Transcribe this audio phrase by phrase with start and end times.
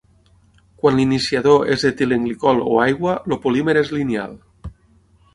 [0.83, 4.33] Quan l'iniciador és etilenglicol o aigua, el polímer és lineal.